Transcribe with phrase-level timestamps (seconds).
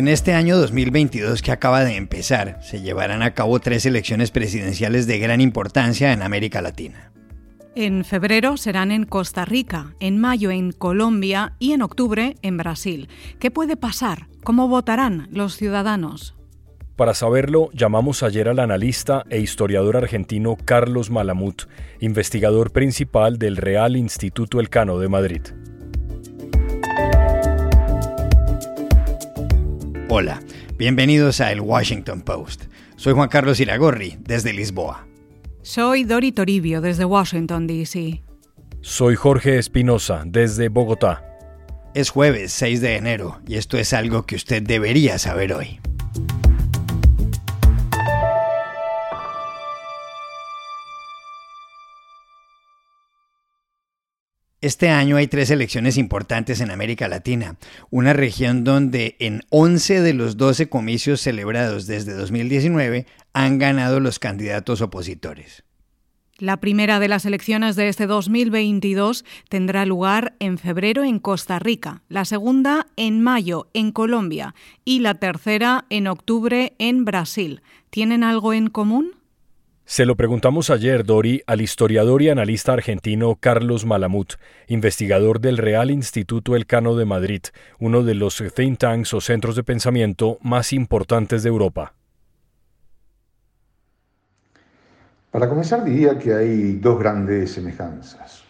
[0.00, 5.06] En este año 2022 que acaba de empezar, se llevarán a cabo tres elecciones presidenciales
[5.06, 7.12] de gran importancia en América Latina.
[7.74, 13.10] En febrero serán en Costa Rica, en mayo en Colombia y en octubre en Brasil.
[13.38, 14.28] ¿Qué puede pasar?
[14.42, 16.34] ¿Cómo votarán los ciudadanos?
[16.96, 21.64] Para saberlo, llamamos ayer al analista e historiador argentino Carlos Malamut,
[21.98, 25.42] investigador principal del Real Instituto Elcano de Madrid.
[30.12, 30.42] Hola,
[30.76, 32.64] bienvenidos a El Washington Post.
[32.96, 35.06] Soy Juan Carlos Iragorri, desde Lisboa.
[35.62, 38.20] Soy Dori Toribio, desde Washington, D.C.
[38.80, 41.24] Soy Jorge Espinosa, desde Bogotá.
[41.94, 45.78] Es jueves 6 de enero y esto es algo que usted debería saber hoy.
[54.62, 57.56] Este año hay tres elecciones importantes en América Latina,
[57.88, 64.18] una región donde en 11 de los 12 comicios celebrados desde 2019 han ganado los
[64.18, 65.64] candidatos opositores.
[66.36, 72.02] La primera de las elecciones de este 2022 tendrá lugar en febrero en Costa Rica,
[72.10, 77.62] la segunda en mayo en Colombia y la tercera en octubre en Brasil.
[77.88, 79.19] ¿Tienen algo en común?
[79.90, 84.34] Se lo preguntamos ayer, Dori, al historiador y analista argentino Carlos Malamut,
[84.68, 87.40] investigador del Real Instituto Elcano de Madrid,
[87.80, 91.94] uno de los think tanks o centros de pensamiento más importantes de Europa.
[95.32, 98.44] Para comenzar diría que hay dos grandes semejanzas.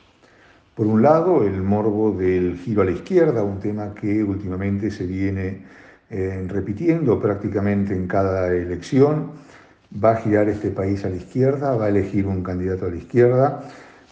[0.75, 5.07] Por un lado, el morbo del giro a la izquierda, un tema que últimamente se
[5.07, 5.65] viene
[6.11, 9.49] eh, repitiendo prácticamente en cada elección
[9.93, 12.97] va a girar este país a la izquierda, va a elegir un candidato a la
[12.97, 13.63] izquierda.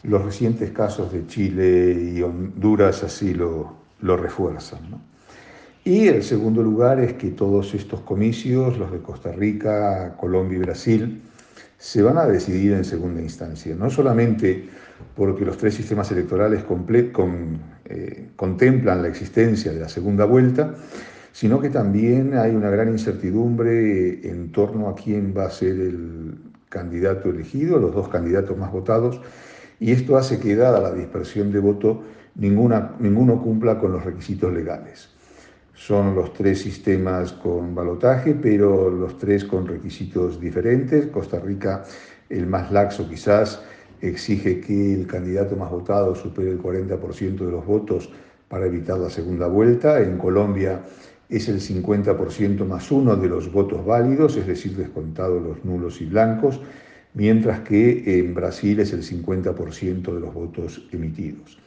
[0.03, 4.81] Los recientes casos de Chile y Honduras así lo, lo refuerzan.
[5.85, 10.61] Y el segundo lugar es que todos estos comicios, los de Costa Rica, Colombia y
[10.61, 11.23] Brasil,
[11.79, 14.69] se van a decidir en segunda instancia, no solamente
[15.15, 16.85] porque los tres sistemas electorales con,
[17.85, 20.75] eh, contemplan la existencia de la segunda vuelta,
[21.33, 26.35] sino que también hay una gran incertidumbre en torno a quién va a ser el
[26.69, 29.21] candidato elegido, los dos candidatos más votados,
[29.81, 32.03] y esto hace que, dada la dispersión de voto,
[32.35, 35.11] ninguno cumpla con los requisitos legales.
[35.79, 41.07] Son los tres sistemas con balotaje, pero los tres con requisitos diferentes.
[41.07, 41.85] Costa Rica,
[42.29, 43.63] el más laxo quizás,
[44.01, 48.11] exige que el candidato más votado supere el 40% de los votos
[48.49, 50.01] para evitar la segunda vuelta.
[50.01, 50.83] En Colombia,
[51.29, 56.07] es el 50% más uno de los votos válidos, es decir, descontados los nulos y
[56.07, 56.61] blancos,
[57.15, 61.59] mientras que en Brasil es el 50% de los votos emitidos.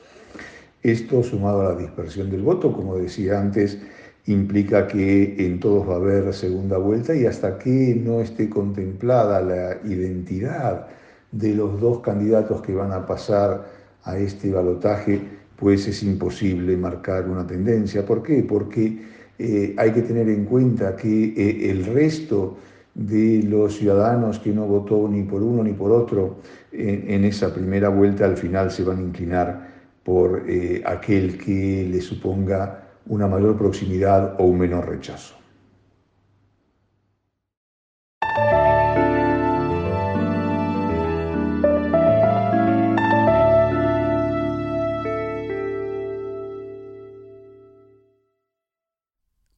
[0.81, 3.77] Esto, sumado a la dispersión del voto, como decía antes,
[4.25, 9.41] implica que en todos va a haber segunda vuelta y hasta que no esté contemplada
[9.41, 10.87] la identidad
[11.31, 13.67] de los dos candidatos que van a pasar
[14.03, 15.21] a este balotaje,
[15.55, 18.05] pues es imposible marcar una tendencia.
[18.05, 18.43] ¿Por qué?
[18.43, 22.57] Porque eh, hay que tener en cuenta que eh, el resto
[22.93, 26.37] de los ciudadanos que no votó ni por uno ni por otro
[26.73, 29.71] en esa primera vuelta al final se van a inclinar
[30.03, 35.40] por eh, aquel que le suponga una mayor proximidad o un menor rechazo.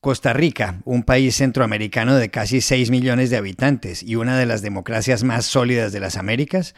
[0.03, 4.61] Costa Rica, un país centroamericano de casi 6 millones de habitantes y una de las
[4.61, 6.75] democracias más sólidas de las Américas,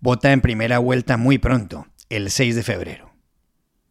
[0.00, 3.14] vota en primera vuelta muy pronto, el 6 de febrero.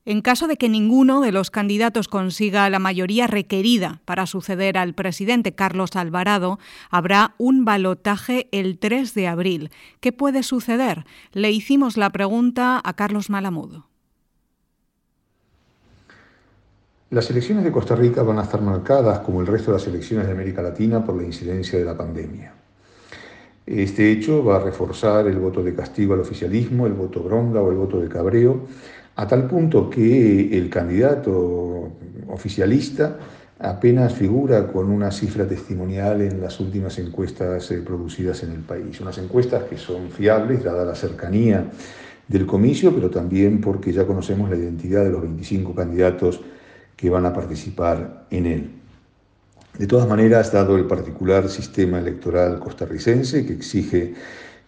[0.06, 4.94] En caso de que ninguno de los candidatos consiga la mayoría requerida para suceder al
[4.94, 6.60] presidente Carlos Alvarado,
[6.92, 9.72] habrá un balotaje el 3 de abril.
[10.00, 11.06] ¿Qué puede suceder?
[11.32, 13.88] Le hicimos la pregunta a Carlos Malamudo.
[17.16, 20.26] Las elecciones de Costa Rica van a estar marcadas, como el resto de las elecciones
[20.26, 22.52] de América Latina, por la incidencia de la pandemia.
[23.66, 27.72] Este hecho va a reforzar el voto de castigo al oficialismo, el voto bronda o
[27.72, 28.68] el voto de cabreo,
[29.16, 31.90] a tal punto que el candidato
[32.28, 33.18] oficialista
[33.60, 39.00] apenas figura con una cifra testimonial en las últimas encuestas eh, producidas en el país.
[39.00, 41.64] Unas encuestas que son fiables, dada la cercanía
[42.28, 46.42] del comicio, pero también porque ya conocemos la identidad de los 25 candidatos
[46.96, 48.72] que van a participar en él.
[49.78, 54.14] De todas maneras, dado el particular sistema electoral costarricense que exige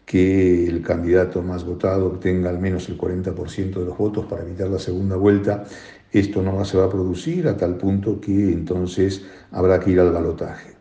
[0.06, 4.70] que el candidato más votado obtenga al menos el 40% de los votos para evitar
[4.70, 5.66] la segunda vuelta,
[6.12, 10.12] esto no se va a producir a tal punto que entonces habrá que ir al
[10.12, 10.72] balotaje.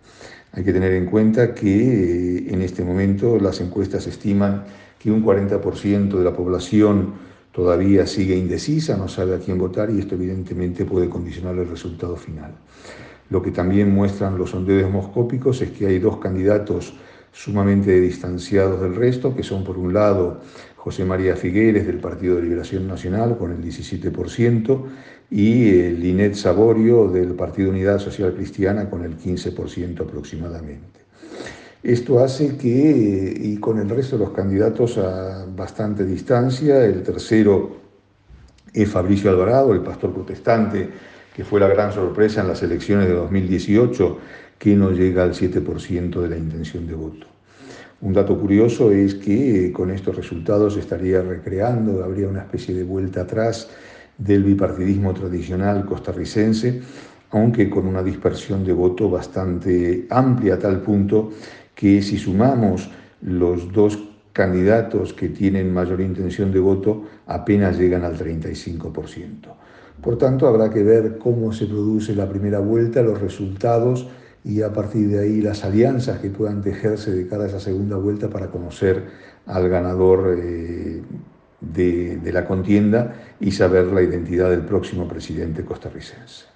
[0.53, 4.65] Hay que tener en cuenta que eh, en este momento las encuestas estiman
[4.99, 7.15] que un 40% de la población
[7.57, 12.15] todavía sigue indecisa, no sabe a quién votar y esto evidentemente puede condicionar el resultado
[12.15, 12.53] final.
[13.31, 16.93] Lo que también muestran los sondeos demoscópicos es que hay dos candidatos
[17.33, 20.43] sumamente distanciados del resto, que son por un lado
[20.77, 24.85] José María Figueres del Partido de Liberación Nacional con el 17%
[25.31, 31.06] y eh, Linet Saborio del Partido Unidad Social Cristiana con el 15% aproximadamente.
[31.83, 37.77] Esto hace que, y con el resto de los candidatos a bastante distancia, el tercero
[38.73, 40.89] es Fabricio Alvarado, el pastor protestante,
[41.35, 44.19] que fue la gran sorpresa en las elecciones de 2018,
[44.59, 47.27] que no llega al 7% de la intención de voto.
[48.01, 53.23] Un dato curioso es que con estos resultados estaría recreando, habría una especie de vuelta
[53.23, 53.71] atrás
[54.19, 56.83] del bipartidismo tradicional costarricense,
[57.31, 61.33] aunque con una dispersión de voto bastante amplia a tal punto
[61.77, 62.91] que si sumamos
[63.21, 64.03] los dos
[64.33, 69.55] candidatos que tienen mayor intención de voto, apenas llegan al 35%.
[70.03, 74.09] Por tanto, habrá que ver cómo se produce la primera vuelta, los resultados
[74.45, 77.97] y a partir de ahí las alianzas que puedan tejerse de cara a esa segunda
[77.97, 79.05] vuelta para conocer
[79.47, 81.03] al ganador eh,
[81.61, 86.56] de, de la contienda y saber la identidad del próximo presidente costarricense.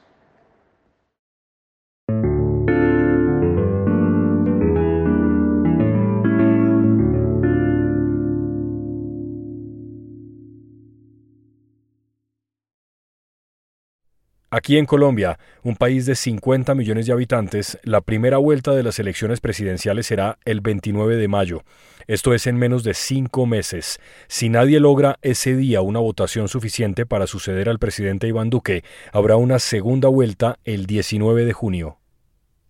[14.52, 18.99] Aquí en Colombia, un país de 50 millones de habitantes, la primera vuelta de las
[18.99, 21.62] elecciones presidenciales será el 29 de mayo.
[22.08, 24.00] Esto es en menos de cinco meses.
[24.26, 28.82] Si nadie logra ese día una votación suficiente para suceder al presidente Iván Duque,
[29.12, 31.99] habrá una segunda vuelta el 19 de junio.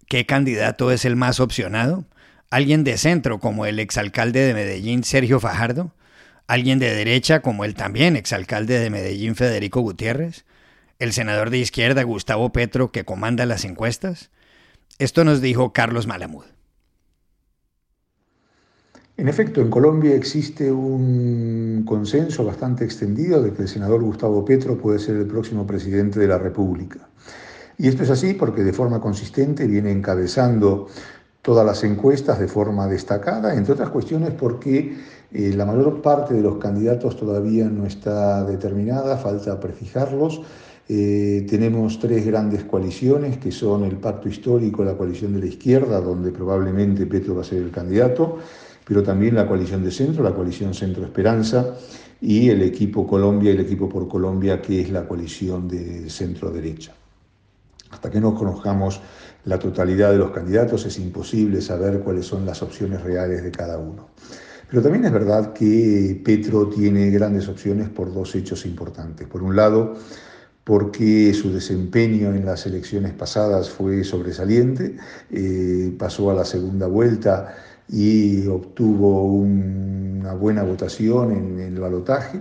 [0.07, 2.05] ¿Qué candidato es el más opcionado?
[2.51, 5.95] ¿Alguien de centro como el exalcalde de Medellín Sergio Fajardo?
[6.47, 10.45] ¿Alguien de derecha como el también exalcalde de Medellín Federico Gutiérrez?
[11.01, 14.31] El senador de izquierda Gustavo Petro que comanda las encuestas?
[14.99, 16.45] Esto nos dijo Carlos Malamud.
[19.17, 24.79] En efecto, en Colombia existe un consenso bastante extendido de que el senador Gustavo Petro
[24.79, 27.09] puede ser el próximo presidente de la República.
[27.77, 30.89] Y esto es así porque de forma consistente viene encabezando
[31.43, 34.99] todas las encuestas de forma destacada, entre otras cuestiones porque
[35.33, 40.43] eh, la mayor parte de los candidatos todavía no está determinada, falta prefijarlos.
[40.93, 46.01] Eh, tenemos tres grandes coaliciones que son el Pacto Histórico, la coalición de la izquierda,
[46.01, 48.39] donde probablemente Petro va a ser el candidato,
[48.85, 51.77] pero también la coalición de centro, la coalición Centro Esperanza,
[52.21, 56.51] y el equipo Colombia y el equipo por Colombia, que es la coalición de centro
[56.51, 56.93] derecha.
[57.91, 59.01] Hasta que no conozcamos
[59.45, 63.79] la totalidad de los candidatos es imposible saber cuáles son las opciones reales de cada
[63.79, 64.09] uno.
[64.69, 69.29] Pero también es verdad que Petro tiene grandes opciones por dos hechos importantes.
[69.29, 69.95] Por un lado,
[70.71, 74.95] porque su desempeño en las elecciones pasadas fue sobresaliente,
[75.33, 77.57] eh, pasó a la segunda vuelta
[77.89, 82.41] y obtuvo una buena votación en, en el balotaje,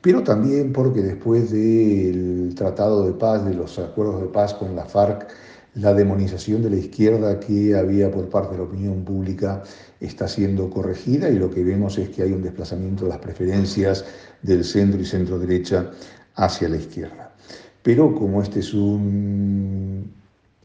[0.00, 4.86] pero también porque después del tratado de paz, de los acuerdos de paz con la
[4.86, 5.28] FARC,
[5.74, 9.62] la demonización de la izquierda que había por parte de la opinión pública
[10.00, 14.04] está siendo corregida y lo que vemos es que hay un desplazamiento de las preferencias
[14.42, 15.88] del centro y centro derecha
[16.34, 17.29] hacia la izquierda.
[17.82, 20.12] Pero como este es un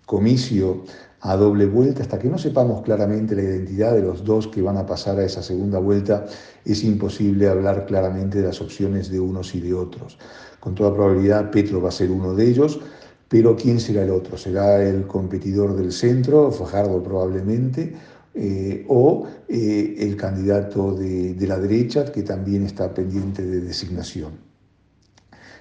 [0.05, 0.83] comicio
[1.21, 4.77] a doble vuelta, hasta que no sepamos claramente la identidad de los dos que van
[4.77, 6.25] a pasar a esa segunda vuelta,
[6.63, 10.19] es imposible hablar claramente de las opciones de unos y de otros.
[10.59, 12.79] Con toda probabilidad, Petro va a ser uno de ellos,
[13.27, 14.37] pero ¿quién será el otro?
[14.37, 17.95] ¿Será el competidor del centro, Fajardo probablemente,
[18.35, 24.54] eh, o eh, el candidato de, de la derecha, que también está pendiente de designación?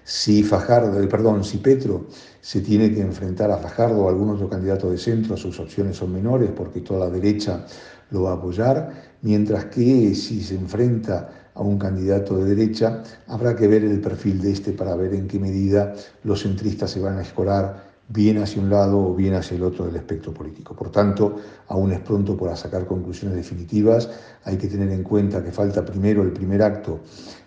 [0.05, 2.07] Si Fajardo, eh, perdón, si Petro
[2.41, 6.13] se tiene que enfrentar a Fajardo o algún otro candidato de centro, sus opciones son
[6.13, 7.65] menores porque toda la derecha
[8.11, 8.93] lo va a apoyar,
[9.23, 14.43] mientras que si se enfrenta a un candidato de derecha, habrá que ver el perfil
[14.43, 18.61] de este para ver en qué medida los centristas se van a escorar bien hacia
[18.61, 20.77] un lado o bien hacia el otro del espectro político.
[20.77, 21.37] Por tanto,
[21.69, 24.11] aún es pronto para sacar conclusiones definitivas.
[24.45, 27.01] Hay que tener en cuenta que falta primero el primer acto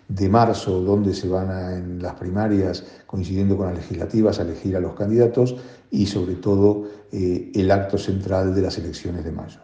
[0.08, 4.76] de marzo, donde se van a, en las primarias, coincidiendo con las legislativas, a elegir
[4.76, 5.56] a los candidatos
[5.90, 9.60] y sobre todo eh, el acto central de las elecciones de mayo.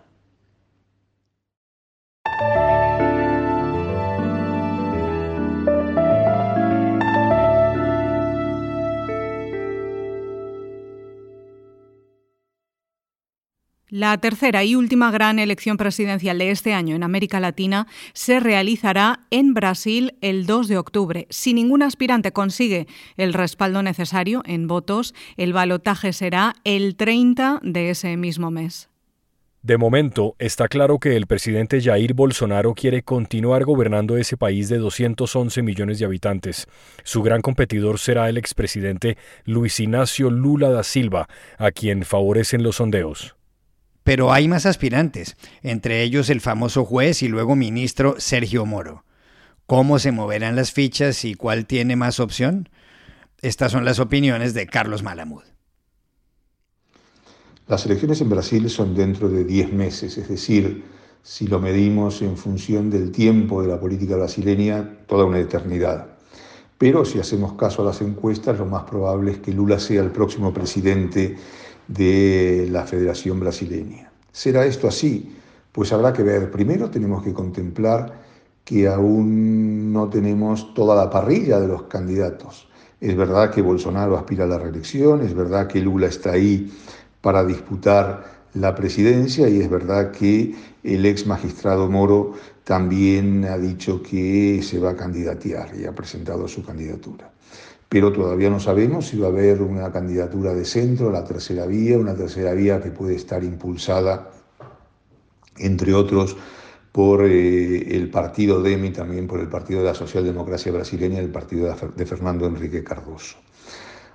[13.97, 19.21] La tercera y última gran elección presidencial de este año en América Latina se realizará
[19.31, 21.29] en Brasil el 2 de octubre.
[21.31, 27.91] Si ningún aspirante consigue el respaldo necesario en votos, el balotaje será el 30 de
[27.91, 28.91] ese mismo mes.
[29.63, 34.79] De momento, está claro que el presidente Jair Bolsonaro quiere continuar gobernando ese país de
[34.79, 36.67] 211 millones de habitantes.
[37.05, 42.75] Su gran competidor será el expresidente Luis Ignacio Lula da Silva, a quien favorecen los
[42.75, 43.37] sondeos.
[44.05, 49.05] Pero hay más aspirantes, entre ellos el famoso juez y luego ministro Sergio Moro.
[49.67, 52.69] ¿Cómo se moverán las fichas y cuál tiene más opción?
[53.41, 55.43] Estas son las opiniones de Carlos Malamud.
[57.67, 60.85] Las elecciones en Brasil son dentro de 10 meses, es decir,
[61.23, 66.09] si lo medimos en función del tiempo de la política brasileña, toda una eternidad.
[66.77, 70.11] Pero si hacemos caso a las encuestas, lo más probable es que Lula sea el
[70.11, 71.37] próximo presidente
[71.89, 74.11] de la Federación Brasileña.
[74.33, 75.37] ¿Será esto así?
[75.73, 76.51] Pues habrá que ver.
[76.51, 78.25] Primero tenemos que contemplar
[78.65, 82.69] que aún no tenemos toda la parrilla de los candidatos.
[83.01, 86.73] Es verdad que Bolsonaro aspira a la reelección, es verdad que Lula está ahí
[87.21, 88.25] para disputar
[88.55, 94.79] la presidencia y es verdad que el ex magistrado Moro también ha dicho que se
[94.79, 97.31] va a candidatear y ha presentado su candidatura
[97.95, 101.97] pero todavía no sabemos si va a haber una candidatura de centro, la tercera vía,
[101.97, 104.33] una tercera vía que puede estar impulsada,
[105.59, 106.37] entre otros,
[106.91, 111.73] por eh, el partido DEMI, también por el Partido de la Socialdemocracia Brasileña el partido
[111.95, 113.37] de Fernando Enrique Cardoso.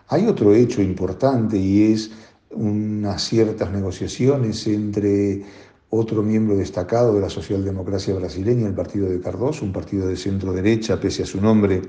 [0.09, 2.11] Hay otro hecho importante y es
[2.49, 5.45] unas ciertas negociaciones entre
[5.89, 10.51] otro miembro destacado de la socialdemocracia brasileña, el partido de Cardoso, un partido de centro
[10.51, 11.81] derecha, pese a su nombre,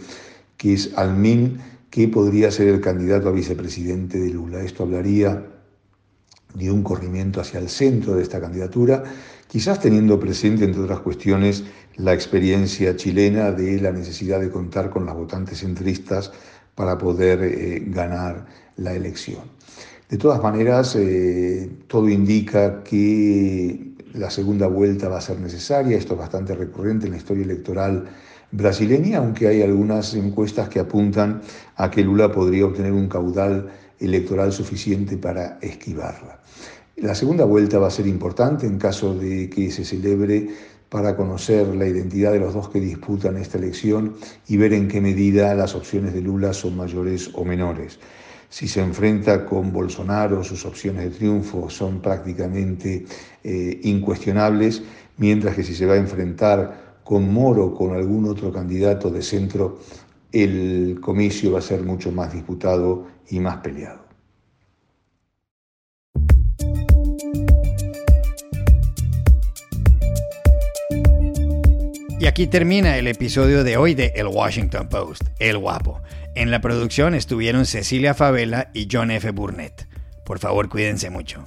[0.56, 1.58] que es Almin,
[1.90, 4.62] que podría ser el candidato a vicepresidente de Lula.
[4.62, 5.44] Esto hablaría
[6.54, 9.02] de un corrimiento hacia el centro de esta candidatura,
[9.48, 11.64] quizás teniendo presente, entre otras cuestiones,
[11.96, 16.32] la experiencia chilena de la necesidad de contar con las votantes centristas
[16.74, 19.42] para poder eh, ganar la elección.
[20.08, 26.14] De todas maneras, eh, todo indica que la segunda vuelta va a ser necesaria, esto
[26.14, 28.08] es bastante recurrente en la historia electoral
[28.52, 31.42] brasileña, aunque hay algunas encuestas que apuntan
[31.76, 36.40] a que Lula podría obtener un caudal electoral suficiente para esquivarla.
[36.96, 40.48] La segunda vuelta va a ser importante en caso de que se celebre
[40.88, 44.16] para conocer la identidad de los dos que disputan esta elección
[44.48, 48.00] y ver en qué medida las opciones de Lula son mayores o menores.
[48.48, 53.06] Si se enfrenta con Bolsonaro, sus opciones de triunfo son prácticamente
[53.44, 54.82] eh, incuestionables,
[55.18, 59.22] mientras que si se va a enfrentar con Moro o con algún otro candidato de
[59.22, 59.78] centro,
[60.32, 64.00] el comicio va a ser mucho más disputado y más peleado.
[72.20, 76.02] Y aquí termina el episodio de hoy de El Washington Post, El Guapo.
[76.34, 79.30] En la producción estuvieron Cecilia Favela y John F.
[79.30, 79.88] Burnett.
[80.26, 81.46] Por favor, cuídense mucho.